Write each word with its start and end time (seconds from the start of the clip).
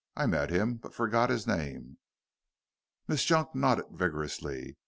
I 0.17 0.25
met 0.25 0.49
him, 0.49 0.77
but 0.77 0.95
forgot 0.95 1.29
his 1.29 1.45
name." 1.45 1.97
Miss 3.07 3.23
Junk 3.23 3.53
nodded 3.53 3.85
vigorously. 3.91 4.77